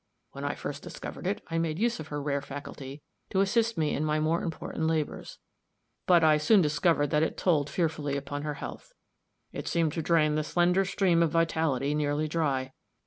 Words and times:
When 0.31 0.43
I 0.43 0.55
first 0.55 0.81
discovered 0.81 1.27
it, 1.27 1.43
I 1.51 1.59
made 1.59 1.77
use 1.77 1.99
of 1.99 2.07
her 2.07 2.19
rare 2.19 2.41
faculty 2.41 3.03
to 3.29 3.39
assist 3.39 3.77
me 3.77 3.93
in 3.93 4.03
my 4.03 4.19
more 4.19 4.41
important 4.41 4.87
labors; 4.87 5.37
but 6.07 6.23
I 6.23 6.37
soon 6.37 6.59
discovered 6.59 7.11
that 7.11 7.21
it 7.21 7.37
told 7.37 7.69
fearfully 7.69 8.17
upon 8.17 8.41
her 8.41 8.55
health. 8.55 8.93
It 9.51 9.67
seemed 9.67 9.93
to 9.93 10.01
drain 10.01 10.33
the 10.33 10.43
slender 10.43 10.85
stream 10.85 11.21
of 11.21 11.29
vitality 11.29 11.93
nearly 11.93 12.27
dry. 12.27 12.73